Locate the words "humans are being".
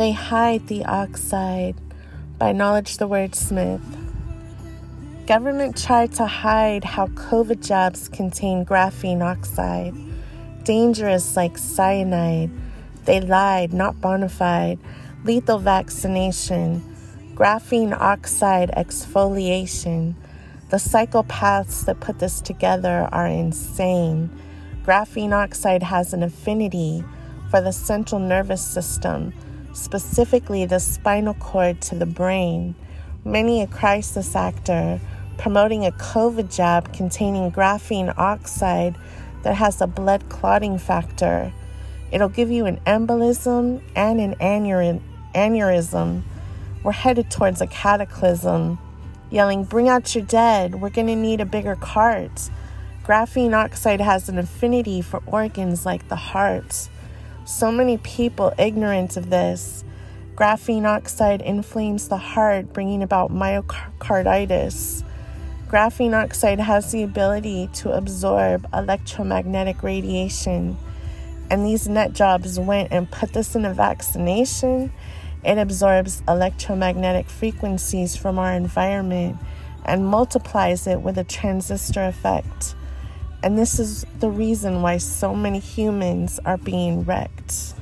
85.60-87.04